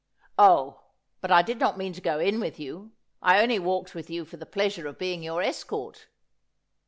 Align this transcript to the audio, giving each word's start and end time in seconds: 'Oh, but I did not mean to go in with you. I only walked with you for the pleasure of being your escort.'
'Oh, 0.49 0.81
but 1.21 1.29
I 1.29 1.43
did 1.43 1.59
not 1.59 1.77
mean 1.77 1.93
to 1.93 2.01
go 2.01 2.17
in 2.17 2.39
with 2.39 2.59
you. 2.59 2.91
I 3.21 3.39
only 3.39 3.59
walked 3.59 3.93
with 3.93 4.09
you 4.09 4.25
for 4.25 4.37
the 4.37 4.47
pleasure 4.47 4.87
of 4.87 4.97
being 4.97 5.21
your 5.21 5.43
escort.' 5.43 6.07